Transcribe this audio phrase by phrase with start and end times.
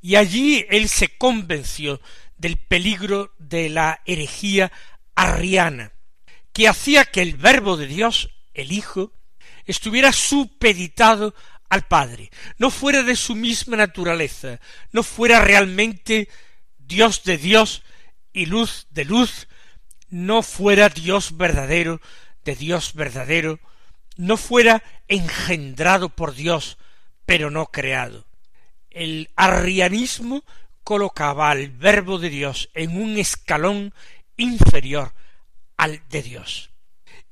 [0.00, 2.00] y allí él se convenció
[2.38, 4.72] del peligro de la herejía
[5.14, 5.92] arriana,
[6.52, 9.12] que hacía que el verbo de Dios, el Hijo,
[9.66, 11.34] estuviera supeditado
[11.68, 14.58] al Padre, no fuera de su misma naturaleza,
[14.90, 16.28] no fuera realmente
[16.78, 17.82] Dios de Dios
[18.32, 19.46] y luz de luz,
[20.10, 22.00] no fuera Dios verdadero
[22.44, 23.60] de Dios verdadero,
[24.16, 26.78] no fuera engendrado por Dios,
[27.26, 28.26] pero no creado.
[28.90, 30.44] El arrianismo
[30.82, 33.94] colocaba al verbo de Dios en un escalón
[34.36, 35.14] inferior
[35.76, 36.70] al de Dios.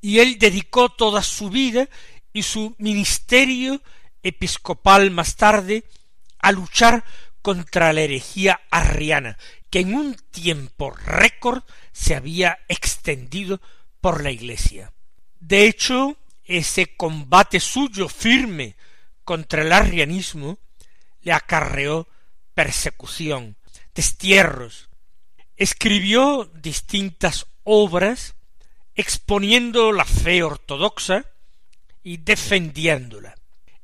[0.01, 1.89] Y él dedicó toda su vida
[2.33, 3.83] y su ministerio
[4.23, 5.85] episcopal más tarde
[6.39, 7.05] a luchar
[7.49, 9.39] contra la herejía arriana,
[9.71, 13.63] que en un tiempo récord se había extendido
[14.03, 14.93] por la Iglesia.
[15.41, 18.77] De hecho, ese combate suyo firme
[19.25, 20.59] contra el arrianismo
[21.23, 22.07] le acarreó
[22.53, 23.57] persecución,
[23.95, 24.91] destierros.
[25.57, 28.35] Escribió distintas obras
[28.95, 31.25] exponiendo la fe ortodoxa
[32.03, 33.37] y defendiéndola,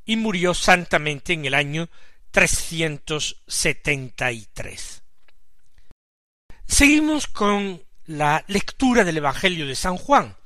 [0.05, 1.89] y murió santamente en el año
[2.35, 5.03] 373.
[6.67, 10.37] Seguimos con la lectura del Evangelio de San Juan,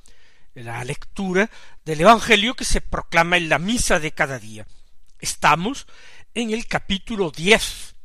[0.53, 1.49] la lectura
[1.83, 4.67] del Evangelio que se proclama en la misa de cada día.
[5.17, 5.87] Estamos
[6.35, 7.95] en el capítulo diez.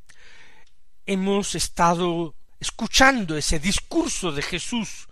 [1.04, 5.08] Hemos estado escuchando ese discurso de Jesús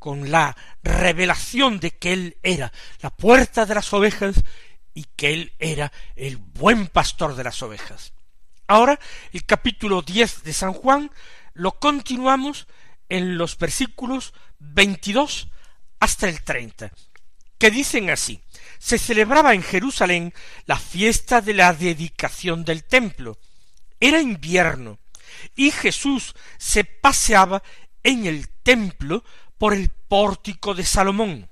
[0.00, 4.42] con la revelación de que Él era la puerta de las ovejas
[4.94, 8.12] y que Él era el buen pastor de las ovejas.
[8.66, 8.98] Ahora,
[9.32, 11.10] el capítulo diez de San Juan
[11.54, 12.66] lo continuamos
[13.08, 15.48] en los versículos veintidós
[16.00, 16.92] hasta el treinta,
[17.58, 18.40] que dicen así
[18.78, 20.34] se celebraba en Jerusalén
[20.66, 23.38] la fiesta de la dedicación del templo.
[24.00, 24.98] Era invierno,
[25.54, 27.62] y Jesús se paseaba
[28.02, 29.22] en el templo
[29.56, 31.48] por el pórtico de Salomón.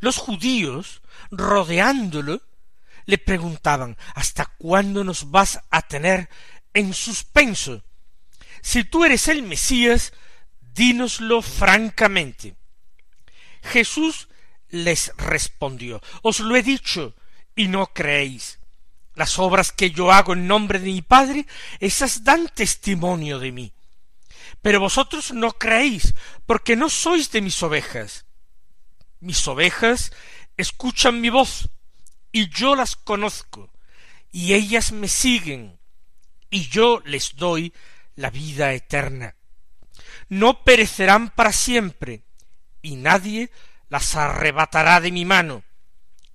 [0.00, 1.00] Los judíos,
[1.30, 2.42] rodeándolo,
[3.06, 6.28] le preguntaban ¿Hasta cuándo nos vas a tener
[6.74, 7.82] en suspenso?
[8.62, 10.12] Si tú eres el Mesías,
[10.60, 12.56] dínoslo francamente.
[13.62, 14.28] Jesús
[14.68, 17.14] les respondió, os lo he dicho,
[17.56, 18.58] y no creéis.
[19.14, 21.46] Las obras que yo hago en nombre de mi Padre,
[21.80, 23.72] esas dan testimonio de mí.
[24.62, 26.14] Pero vosotros no creéis,
[26.46, 28.24] porque no sois de mis ovejas.
[29.20, 30.12] Mis ovejas
[30.60, 31.70] escuchan mi voz,
[32.32, 33.72] y yo las conozco,
[34.30, 35.78] y ellas me siguen,
[36.50, 37.72] y yo les doy
[38.14, 39.36] la vida eterna.
[40.28, 42.22] No perecerán para siempre,
[42.82, 43.50] y nadie
[43.88, 45.64] las arrebatará de mi mano.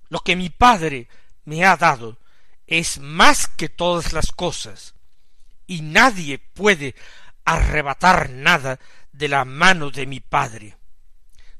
[0.08, 1.08] Lo que mi Padre
[1.44, 2.18] me ha dado
[2.66, 4.94] es más que todas las cosas,
[5.66, 6.94] y nadie puede
[7.44, 8.78] arrebatar nada
[9.12, 10.76] de la mano de mi Padre.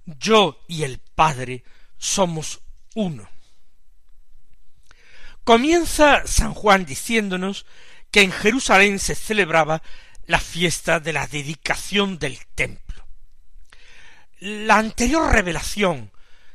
[0.05, 1.65] Yo y el Padre
[1.99, 2.61] somos
[2.95, 3.29] uno.
[5.45, 7.67] Comienza San Juan diciéndonos
[8.11, 9.83] que en Jerusalén se celebraba
[10.27, 13.07] la fiesta de la dedicación del templo.
[14.41, 16.11] La anterior revelación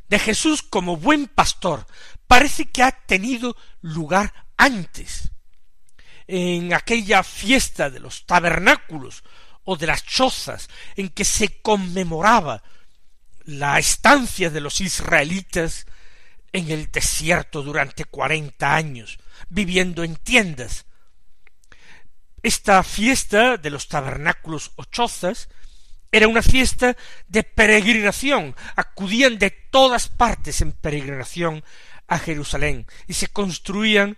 [0.10, 1.88] de Jesús como buen pastor
[2.28, 5.32] parece que ha tenido lugar antes,
[6.28, 9.24] en aquella fiesta de los tabernáculos
[9.64, 12.62] o de las chozas, en que se conmemoraba
[13.46, 15.86] la estancia de los israelitas
[16.54, 20.86] en el desierto durante cuarenta años, viviendo en tiendas.
[22.44, 25.50] Esta fiesta de los tabernáculos o chozas
[26.12, 26.98] era una fiesta
[27.28, 28.56] de peregrinación.
[28.76, 31.64] Acudían de todas partes en peregrinación
[32.08, 34.18] a Jerusalén y se construían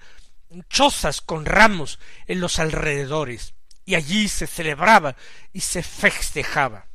[0.69, 3.53] chozas con ramos en los alrededores
[3.85, 5.15] y allí se celebraba
[5.51, 6.87] y se festejaba.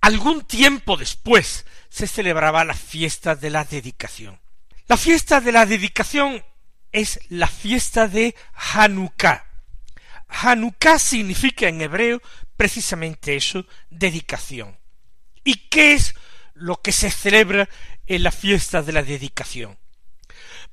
[0.00, 4.40] Algún tiempo después se celebraba la fiesta de la dedicación.
[4.86, 6.44] La fiesta de la dedicación
[6.92, 9.44] es la fiesta de Hanukkah.
[10.28, 12.22] Hanukkah significa en hebreo
[12.56, 14.78] precisamente eso, dedicación.
[15.44, 16.14] ¿Y qué es
[16.54, 17.68] lo que se celebra
[18.06, 19.78] en la fiesta de la dedicación?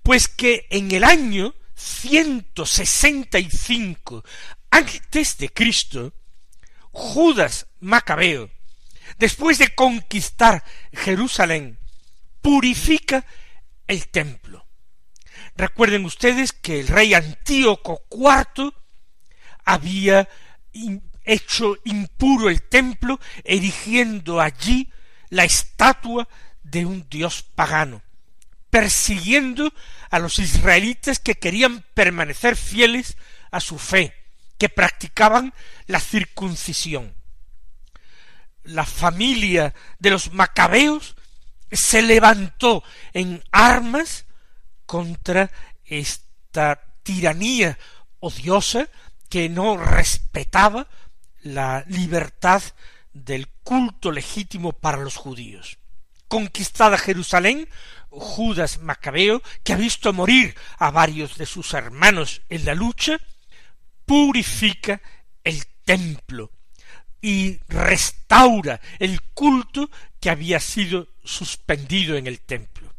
[0.04, 4.24] Pues que en el año 165
[4.70, 6.14] antes de Cristo,
[6.92, 8.52] Judas Macabeo,
[9.18, 10.64] después de conquistar
[10.94, 11.80] Jerusalén,
[12.42, 13.26] purifica
[13.88, 14.66] el templo.
[15.56, 18.74] Recuerden ustedes que el rey Antíoco IV
[19.64, 20.28] había
[21.24, 24.92] hecho impuro el templo, erigiendo allí
[25.30, 26.28] la estatua
[26.64, 28.04] de un dios pagano,
[28.70, 29.74] persiguiendo
[30.10, 33.18] a los israelitas que querían permanecer fieles
[33.52, 34.14] a su fe,
[34.58, 35.54] que practicaban
[35.88, 37.16] la circuncisión.
[38.66, 41.16] La familia de los macabeos
[41.72, 42.84] se levantó
[43.14, 44.26] en armas
[44.86, 45.52] contra
[45.86, 47.78] esta tiranía
[48.20, 48.88] odiosa
[49.30, 50.88] que no respetaba
[51.42, 52.62] la libertad
[53.14, 55.78] del culto legítimo para los judíos.
[56.28, 57.70] Conquistada Jerusalén,
[58.10, 63.18] Judas Macabeo, que ha visto morir a varios de sus hermanos en la lucha,
[64.06, 65.02] purifica
[65.44, 66.52] el templo
[67.26, 69.90] y restaura el culto
[70.20, 72.94] que había sido suspendido en el templo.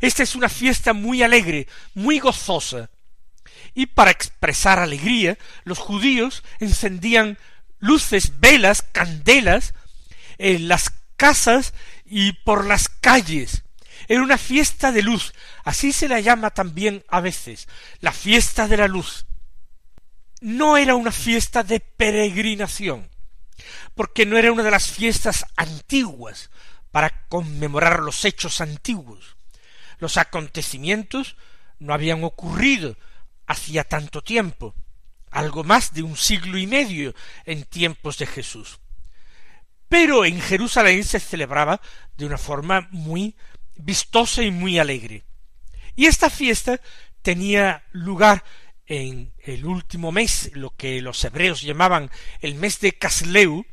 [0.00, 2.90] Esta es una fiesta muy alegre, muy gozosa,
[3.72, 7.38] y para expresar alegría los judíos encendían
[7.78, 9.74] luces, velas, candelas
[10.38, 11.72] en las casas
[12.04, 13.62] y por las calles.
[14.08, 17.68] Era una fiesta de luz, así se la llama también a veces,
[18.00, 19.24] la fiesta de la luz.
[20.40, 23.11] No era una fiesta de peregrinación,
[23.94, 26.50] porque no era una de las fiestas antiguas
[26.90, 29.36] para conmemorar los hechos antiguos.
[29.98, 31.36] Los acontecimientos
[31.78, 32.96] no habían ocurrido
[33.46, 34.74] hacía tanto tiempo,
[35.30, 37.14] algo más de un siglo y medio
[37.44, 38.78] en tiempos de Jesús.
[39.88, 41.80] Pero en Jerusalén se celebraba
[42.16, 43.36] de una forma muy
[43.76, 45.24] vistosa y muy alegre.
[45.96, 46.80] Y esta fiesta
[47.20, 48.44] tenía lugar
[48.92, 53.64] en el último mes, lo que los hebreos llamaban el mes de Casleu,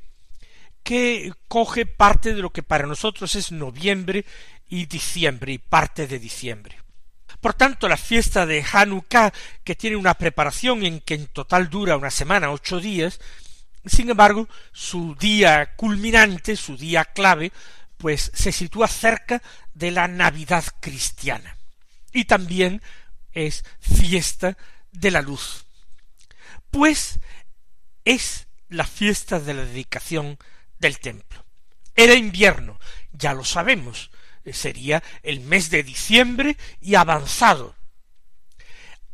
[0.81, 4.25] que coge parte de lo que para nosotros es noviembre
[4.69, 6.79] y diciembre y parte de diciembre.
[7.41, 9.33] Por tanto, la fiesta de Hanukkah,
[9.65, 13.19] que tiene una preparación en que en total dura una semana, ocho días,
[13.85, 17.51] sin embargo, su día culminante, su día clave,
[17.97, 19.41] pues se sitúa cerca
[19.73, 21.57] de la Navidad cristiana.
[22.13, 22.81] Y también
[23.33, 24.57] es fiesta
[24.91, 25.65] de la luz.
[26.71, 27.19] Pues
[28.05, 30.37] es la fiesta de la dedicación
[30.79, 31.45] del templo.
[31.95, 32.79] Era invierno,
[33.11, 34.11] ya lo sabemos,
[34.53, 37.75] sería el mes de diciembre y avanzado.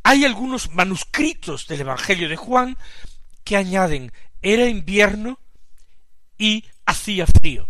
[0.02, 2.78] Hay algunos manuscritos del Evangelio de Juan
[3.44, 5.40] que añaden era invierno
[6.38, 7.68] y hacía frío.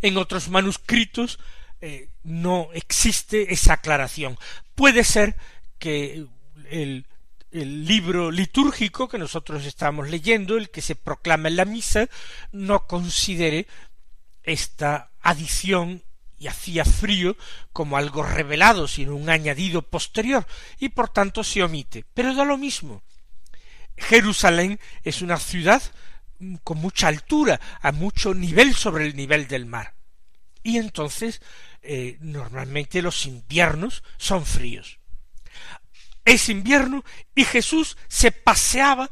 [0.00, 1.38] En otros manuscritos
[1.80, 4.38] eh, no existe esa aclaración.
[4.74, 5.36] Puede ser
[5.78, 6.26] que
[6.70, 7.06] el,
[7.52, 12.08] libro litúrgico que nosotros estamos leyendo, el que se proclama en la misa,
[12.52, 13.66] no considere
[14.44, 16.04] esta adición
[16.38, 17.36] y hacía frío
[17.72, 20.46] como algo revelado, sino un añadido posterior,
[20.78, 22.04] y por tanto se omite.
[22.14, 23.02] Pero da lo mismo.
[23.96, 25.82] Jerusalén es una ciudad
[26.62, 29.94] con mucha altura, a mucho nivel sobre el nivel del mar.
[30.62, 31.42] Y entonces
[31.82, 34.99] eh, normalmente los inviernos son fríos.
[36.30, 39.10] Es invierno y Jesús se paseaba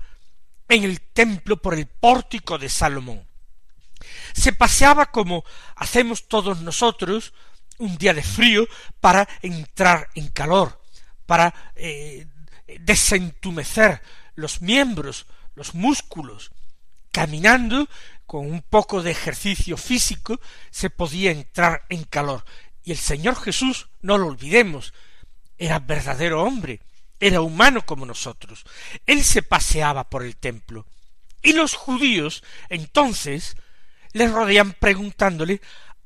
[0.69, 3.29] en el templo por el pórtico de Salomón
[4.35, 5.45] se paseaba como
[5.77, 7.33] hacemos todos nosotros
[7.79, 8.67] un día de frío
[9.01, 10.81] para entrar en calor,
[11.27, 12.27] para eh,
[12.81, 14.03] desentumecer
[14.35, 16.51] los miembros, los músculos.
[17.13, 17.89] Caminando,
[18.27, 22.45] con un poco de ejercicio físico, se podía entrar en calor.
[22.85, 24.93] Y el Señor Jesús, no lo olvidemos,
[25.57, 26.81] era verdadero hombre,
[27.21, 28.65] era humano como nosotros.
[29.07, 30.87] Él se paseaba por el templo.
[31.43, 33.57] Y los judíos, entonces,
[34.13, 35.61] le rodean preguntándole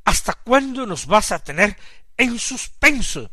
[0.04, 1.76] ¿Hasta cuándo nos vas a tener
[2.16, 3.31] en suspenso?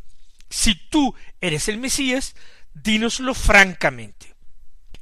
[0.49, 2.35] Si tú eres el Mesías,
[2.73, 4.35] dínoslo francamente.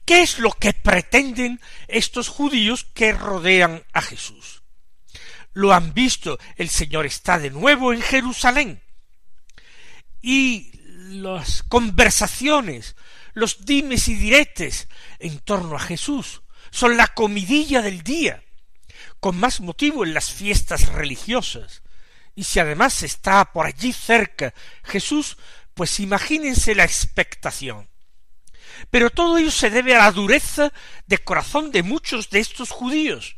[0.06, 4.64] ¿Qué es lo que pretenden estos judíos que rodean a Jesús?
[5.52, 8.82] Lo han visto, el Señor está de nuevo en Jerusalén.
[10.22, 10.72] Y
[11.08, 12.96] las conversaciones,
[13.34, 14.88] los dimes y diretes
[15.20, 18.44] en torno a Jesús son la comidilla del día
[19.20, 21.82] con más motivo en las fiestas religiosas.
[22.36, 25.38] Y si además está por allí cerca Jesús,
[25.74, 27.90] pues imagínense la expectación.
[28.92, 30.72] Pero todo ello se debe a la dureza
[31.08, 33.38] de corazón de muchos de estos judíos,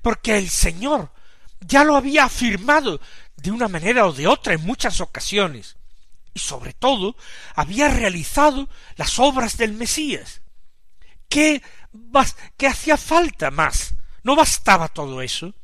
[0.00, 1.12] porque el Señor
[1.60, 3.00] ya lo había afirmado
[3.36, 5.76] de una manera o de otra en muchas ocasiones,
[6.34, 7.16] y sobre todo
[7.54, 10.42] había realizado las obras del Mesías.
[11.28, 11.62] ¿Qué,
[12.56, 15.54] qué hacía falta más ¿No bastaba todo eso?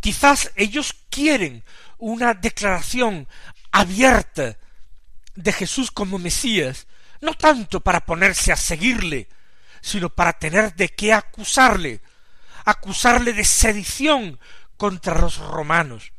[0.00, 1.62] Quizás ellos quieren
[1.98, 3.28] una declaración
[3.70, 4.56] abierta
[5.34, 6.86] de Jesús como Mesías,
[7.20, 9.28] no tanto para ponerse a seguirle,
[9.82, 12.00] sino para tener de qué acusarle,
[12.64, 14.40] acusarle de sedición
[14.78, 16.12] contra los romanos,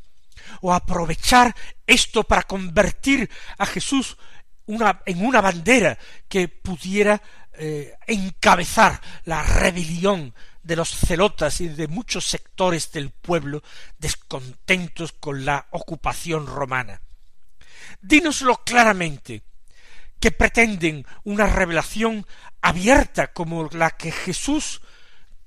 [0.62, 4.18] o aprovechar esto para convertir a Jesús
[4.66, 5.98] una, en una bandera
[6.28, 7.22] que pudiera
[7.54, 10.34] eh, encabezar la rebelión
[10.64, 13.62] de los celotas y de muchos sectores del pueblo
[14.00, 17.02] descontentos con la ocupación romana.
[18.02, 19.44] Dínoslo claramente,
[20.20, 22.26] que pretenden una revelación
[22.62, 24.82] abierta como la que Jesús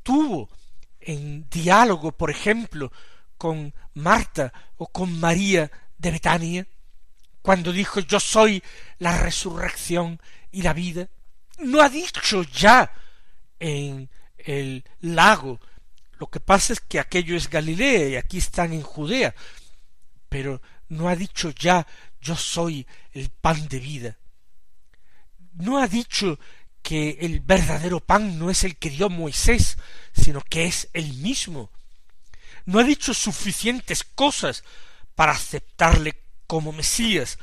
[0.02, 0.48] tuvo
[1.00, 2.92] en diálogo, por ejemplo,
[3.38, 6.66] con Marta o con María de Betania,
[7.40, 8.62] cuando dijo yo soy
[8.98, 11.08] la resurrección y la vida,
[11.60, 12.92] no ha dicho ya
[13.58, 15.60] en el lago.
[16.18, 19.34] Lo que pasa es que aquello es Galilea y aquí están en Judea,
[20.28, 21.86] pero no ha dicho ya
[22.20, 24.18] yo soy el pan de vida.
[25.54, 26.38] No ha dicho
[26.82, 29.78] que el verdadero pan no es el que dio Moisés,
[30.12, 31.70] sino que es el mismo.
[32.68, 34.62] No ha dicho suficientes cosas
[35.14, 37.38] para aceptarle como Mesías,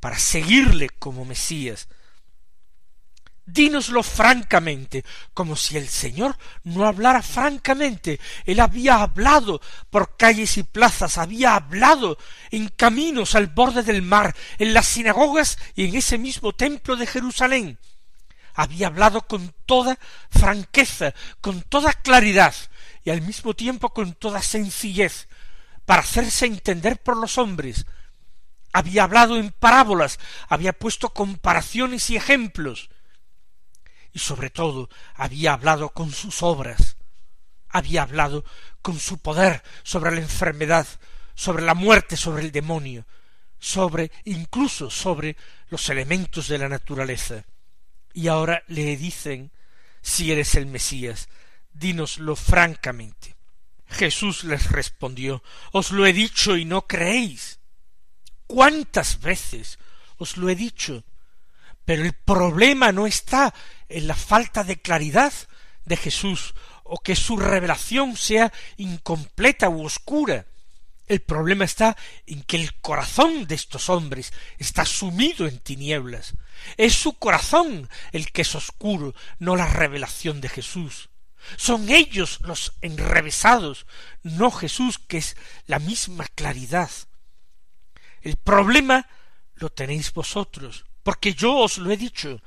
[0.00, 1.86] para seguirle como Mesías.
[3.44, 8.18] Dínoslo francamente, como si el Señor no hablara francamente.
[8.44, 12.18] Él había hablado por calles y plazas, había hablado
[12.50, 17.06] en caminos al borde del mar, en las sinagogas y en ese mismo templo de
[17.06, 17.78] Jerusalén.
[18.52, 19.96] Había hablado con toda
[20.28, 22.52] franqueza, con toda claridad
[23.06, 25.28] y al mismo tiempo con toda sencillez,
[25.84, 27.86] para hacerse entender por los hombres.
[28.72, 32.90] Había hablado en parábolas, había puesto comparaciones y ejemplos,
[34.12, 36.96] y sobre todo había hablado con sus obras,
[37.68, 38.44] había hablado
[38.82, 40.88] con su poder sobre la enfermedad,
[41.36, 43.06] sobre la muerte, sobre el demonio,
[43.60, 45.36] sobre incluso sobre
[45.68, 47.44] los elementos de la naturaleza.
[48.12, 49.52] Y ahora le dicen
[50.02, 51.28] si eres el Mesías,
[51.78, 53.36] dínoslo francamente.
[53.88, 55.42] Jesús les respondió
[55.72, 57.60] Os lo he dicho y no creéis.
[58.46, 59.78] ¿Cuántas veces
[60.18, 61.04] os lo he dicho?
[61.84, 63.54] Pero el problema no está
[63.88, 65.32] en la falta de claridad
[65.84, 70.46] de Jesús o que su revelación sea incompleta u oscura.
[71.06, 76.34] El problema está en que el corazón de estos hombres está sumido en tinieblas.
[76.76, 81.10] Es su corazón el que es oscuro, no la revelación de Jesús.
[81.56, 83.86] Son ellos los enrevesados,
[84.22, 86.90] no Jesús, que es la misma claridad.
[88.22, 89.08] El problema
[89.54, 92.40] lo tenéis vosotros, porque yo os lo he dicho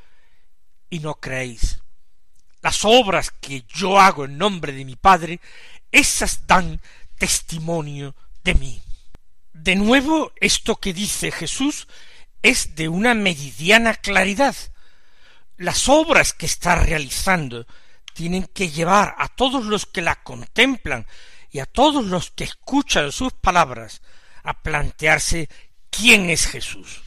[0.89, 1.79] y no creéis.
[2.62, 5.39] Las obras que yo hago en nombre de mi Padre,
[5.91, 6.81] esas dan
[7.17, 8.81] testimonio de mí.
[9.53, 11.88] De nuevo, esto que dice Jesús
[12.41, 14.55] es de una meridiana claridad.
[15.58, 17.65] Las obras que está realizando
[18.19, 21.07] tienen que llevar a todos los que la contemplan
[21.51, 24.01] y a todos los que escuchan sus palabras
[24.43, 25.47] a plantearse
[25.89, 27.01] quién es Jesús.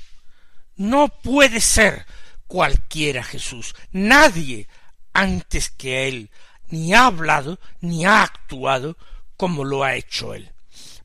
[0.75, 2.07] No puede ser
[2.47, 3.75] cualquiera Jesús.
[3.91, 4.69] Nadie
[5.13, 6.31] antes que él
[6.69, 8.97] ni ha hablado ni ha actuado
[9.37, 10.51] como lo ha hecho él.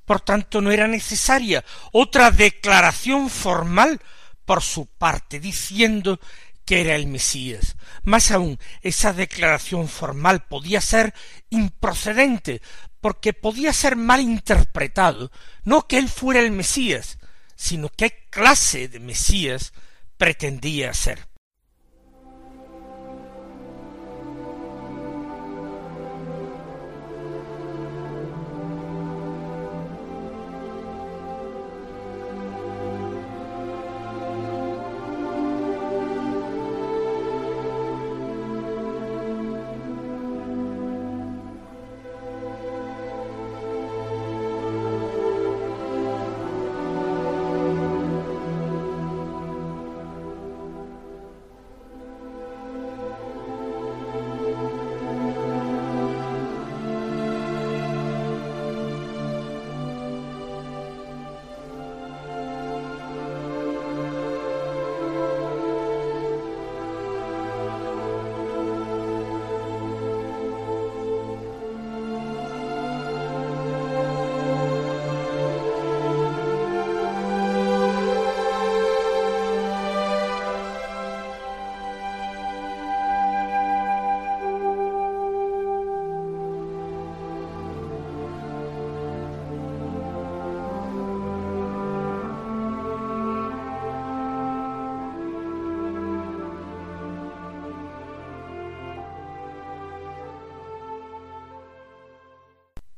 [0.05, 3.99] Por tanto, no era necesaria otra declaración formal
[4.45, 6.21] por su parte, diciendo
[6.67, 7.77] que era el Mesías.
[8.03, 11.13] Más aún, esa declaración formal podía ser
[11.49, 12.61] improcedente,
[12.99, 15.31] porque podía ser mal interpretado,
[15.63, 17.19] no que él fuera el Mesías,
[17.55, 19.71] sino qué clase de Mesías
[20.17, 21.26] pretendía ser.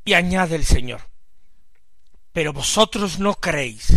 [0.09, 1.07] Y añade el Señor,
[2.33, 3.93] pero vosotros no creéis,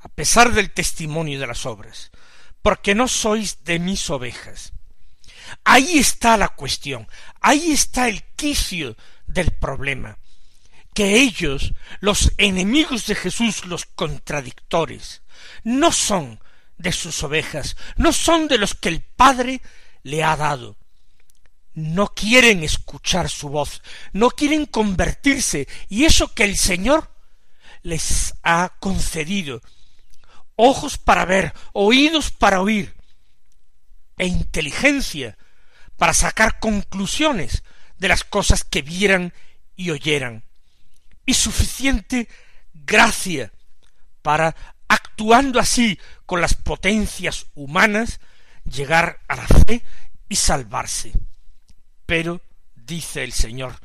[0.00, 2.10] a pesar del testimonio de las obras,
[2.62, 4.72] porque no sois de mis ovejas.
[5.62, 7.06] Ahí está la cuestión,
[7.40, 8.96] ahí está el quicio
[9.28, 10.18] del problema,
[10.92, 15.22] que ellos, los enemigos de Jesús, los contradictores,
[15.62, 16.40] no son
[16.76, 19.62] de sus ovejas, no son de los que el Padre
[20.02, 20.76] le ha dado,
[21.76, 23.82] no quieren escuchar su voz,
[24.14, 27.10] no quieren convertirse, y eso que el Señor
[27.82, 29.60] les ha concedido,
[30.56, 32.96] ojos para ver, oídos para oír,
[34.16, 35.36] e inteligencia
[35.98, 37.62] para sacar conclusiones
[37.98, 39.34] de las cosas que vieran
[39.76, 40.44] y oyeran,
[41.26, 42.26] y suficiente
[42.72, 43.52] gracia
[44.22, 44.56] para,
[44.88, 48.18] actuando así con las potencias humanas,
[48.64, 49.84] llegar a la fe
[50.30, 51.12] y salvarse.
[52.06, 52.40] Pero,
[52.74, 53.80] dice el Señor,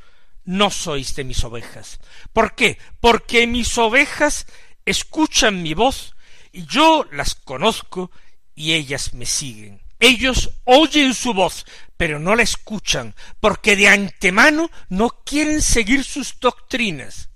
[0.45, 1.99] no sois de mis ovejas.
[2.33, 2.77] ¿Por qué?
[2.99, 4.45] Porque mis ovejas
[4.85, 6.15] escuchan mi voz,
[6.51, 8.11] y yo las conozco,
[8.55, 9.81] y ellas me siguen.
[9.99, 11.65] Ellos oyen su voz,
[11.97, 17.29] pero no la escuchan, porque de antemano no quieren seguir sus doctrinas.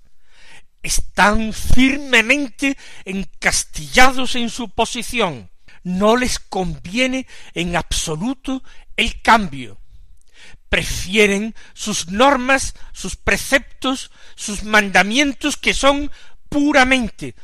[0.82, 5.50] Están firmemente encastillados en su posición.
[5.82, 8.62] No les conviene en absoluto
[8.96, 9.78] el cambio
[10.68, 16.10] prefieren sus normas, sus preceptos, sus mandamientos que son
[16.48, 17.34] puramente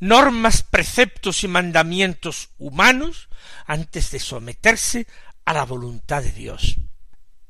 [0.00, 3.28] normas, preceptos y mandamientos humanos
[3.66, 5.06] antes de someterse
[5.44, 6.76] a la voluntad de Dios.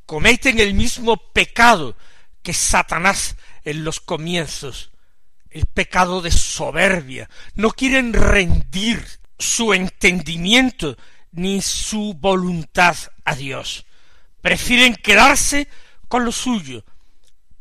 [0.06, 1.96] Cometen el mismo pecado
[2.42, 4.90] que Satanás en los comienzos,
[5.50, 7.30] el pecado de soberbia.
[7.54, 9.04] No quieren rendir
[9.38, 10.96] su entendimiento
[11.30, 13.86] ni su voluntad a Dios
[14.42, 15.68] prefieren quedarse
[16.08, 16.84] con lo suyo.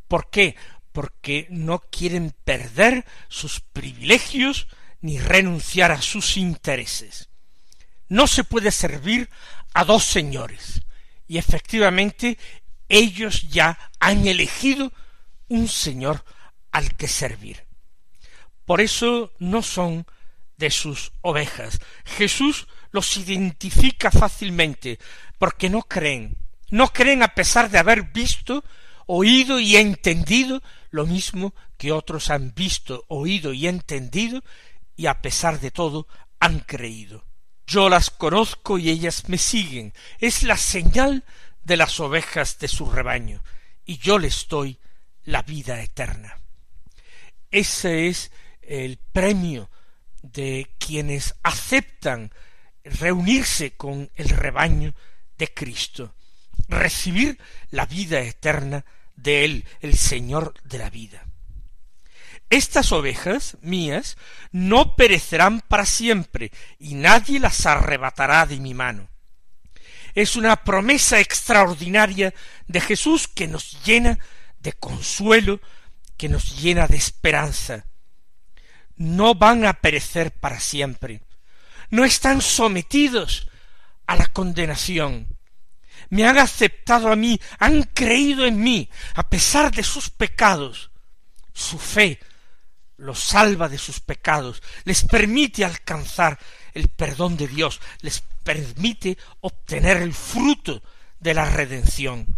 [0.09, 0.57] ¿Por qué?
[0.91, 4.67] Porque no quieren perder sus privilegios
[4.99, 7.29] ni renunciar a sus intereses.
[8.09, 9.29] No se puede servir
[9.73, 10.81] a dos señores.
[11.27, 12.37] Y efectivamente
[12.89, 14.91] ellos ya han elegido
[15.47, 16.25] un señor
[16.71, 17.65] al que servir.
[18.65, 20.05] Por eso no son
[20.57, 21.79] de sus ovejas.
[22.03, 24.99] Jesús los identifica fácilmente,
[25.37, 26.37] porque no creen
[26.71, 28.63] no creen a pesar de haber visto,
[29.05, 34.43] oído y entendido lo mismo que otros han visto, oído y entendido,
[34.95, 36.07] y a pesar de todo
[36.39, 37.25] han creído.
[37.67, 39.93] Yo las conozco y ellas me siguen.
[40.19, 41.23] Es la señal
[41.63, 43.43] de las ovejas de su rebaño,
[43.85, 44.79] y yo les doy
[45.23, 46.39] la vida eterna.
[47.51, 48.31] Ese es
[48.61, 49.69] el premio
[50.21, 52.31] de quienes aceptan
[52.83, 54.93] reunirse con el rebaño
[55.37, 56.15] de Cristo,
[56.71, 57.37] recibir
[57.69, 61.25] la vida eterna de Él, el Señor de la vida.
[62.49, 64.17] Estas ovejas mías
[64.51, 69.07] no perecerán para siempre, y nadie las arrebatará de mi mano.
[70.15, 72.33] Es una promesa extraordinaria
[72.67, 74.19] de Jesús que nos llena
[74.59, 75.61] de consuelo,
[76.17, 77.85] que nos llena de esperanza.
[78.97, 81.21] No van a perecer para siempre,
[81.89, 83.49] no están sometidos
[84.07, 85.27] a la condenación.
[86.11, 90.91] Me han aceptado a mí, han creído en mí, a pesar de sus pecados.
[91.53, 92.19] Su fe
[93.01, 96.37] los salva de sus pecados, les permite alcanzar
[96.73, 100.83] el perdón de Dios, les permite obtener el fruto
[101.19, 102.37] de la redención.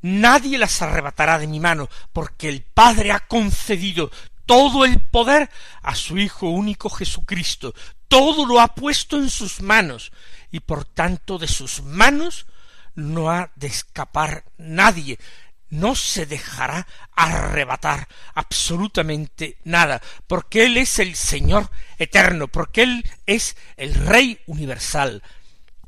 [0.00, 4.10] Nadie las arrebatará de mi mano, porque el Padre ha concedido
[4.48, 5.50] todo el poder
[5.82, 7.74] a su Hijo único Jesucristo,
[8.08, 10.10] todo lo ha puesto en sus manos,
[10.50, 12.46] y por tanto de sus manos
[12.94, 15.18] no ha de escapar nadie,
[15.68, 23.54] no se dejará arrebatar absolutamente nada, porque Él es el Señor eterno, porque Él es
[23.76, 25.22] el Rey universal,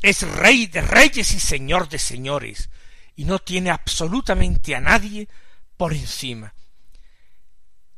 [0.03, 2.69] es Rey de reyes y Señor de señores,
[3.17, 5.29] y no tiene absolutamente a nadie
[5.79, 6.53] por encima.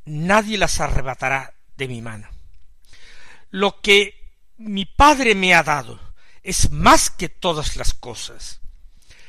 [0.04, 2.28] Nadie las arrebatará de mi mano.
[3.50, 4.22] Lo que
[4.58, 6.00] mi Padre me ha dado
[6.42, 8.60] es más que todas las cosas.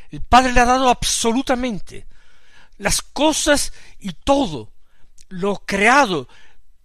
[0.09, 2.07] El Padre le ha dado absolutamente
[2.77, 4.71] las cosas y todo
[5.29, 6.27] lo creado,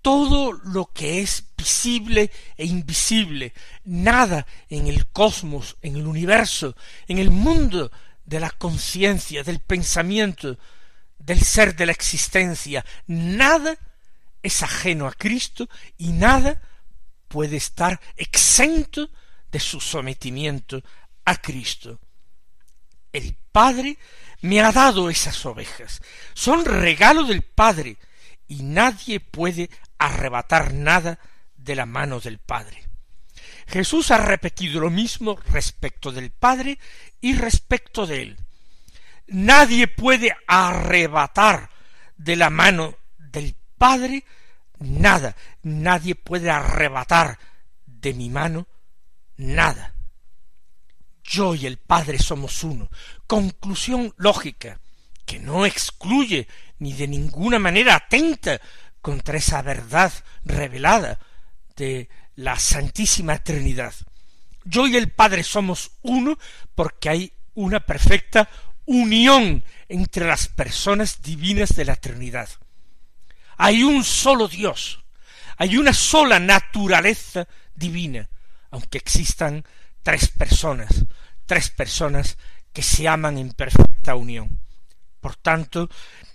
[0.03, 3.53] todo lo que es visible e invisible,
[3.85, 6.75] nada en el cosmos, en el universo,
[7.07, 7.91] en el mundo
[8.25, 10.59] de la conciencia, del pensamiento,
[11.19, 13.77] del ser de la existencia, nada
[14.43, 16.61] es ajeno a Cristo y nada
[17.29, 19.11] puede estar exento
[19.51, 20.83] de su sometimiento
[21.25, 22.01] a Cristo.
[23.13, 23.99] El Padre
[24.43, 26.01] me ha dado esas ovejas.
[26.35, 27.99] Son regalo del Padre,
[28.47, 31.19] y nadie puede arrebatar nada
[31.57, 32.89] de la mano del Padre.
[33.67, 36.79] Jesús ha repetido lo mismo respecto del Padre
[37.21, 38.37] y respecto de él.
[39.29, 41.71] Nadie puede arrebatar
[42.17, 44.25] de la mano del Padre
[44.79, 45.37] nada.
[45.63, 47.39] Nadie puede arrebatar
[47.87, 48.67] de mi mano
[49.37, 49.95] nada.
[51.23, 52.89] Yo y el Padre somos uno.
[53.27, 54.81] Conclusión lógica,
[55.27, 58.61] que no excluye ni de ninguna manera atenta
[59.03, 60.13] contra esa verdad
[60.45, 61.19] revelada
[61.77, 63.95] de la Santísima Trinidad.
[64.65, 66.39] Yo y el Padre somos uno
[66.75, 68.49] porque hay una perfecta
[68.89, 72.49] unión entre las personas divinas de la Trinidad.
[73.59, 75.05] Hay un solo Dios,
[75.59, 78.29] hay una sola naturaleza divina,
[78.71, 79.65] aunque existan
[80.03, 81.05] tres personas,
[81.45, 82.39] tres personas
[82.73, 84.61] que se aman en perfecta unión.
[85.21, 85.91] Por tanto,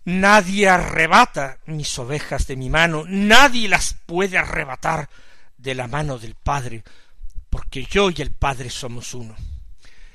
[0.06, 5.10] nadie arrebata mis ovejas de mi mano, nadie las puede arrebatar
[5.58, 6.84] de la mano del Padre,
[7.50, 9.36] porque yo y el Padre somos uno.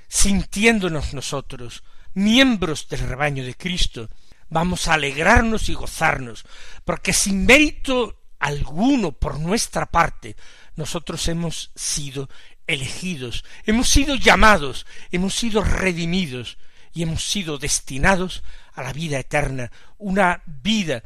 [0.06, 1.82] Sintiéndonos nosotros,
[2.14, 4.08] miembros del rebaño de Cristo,
[4.48, 6.44] vamos a alegrarnos y gozarnos,
[6.84, 10.36] porque sin mérito alguno por nuestra parte,
[10.76, 12.28] nosotros hemos sido
[12.66, 16.58] elegidos, hemos sido llamados, hemos sido redimidos
[16.92, 18.42] y hemos sido destinados
[18.74, 21.02] a la vida eterna, una vida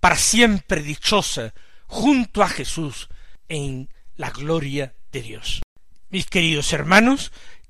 [0.00, 1.52] para siempre dichosa
[1.86, 3.08] junto a Jesús
[3.48, 5.62] en la gloria de Dios.
[6.08, 7.32] Mis queridos hermanos,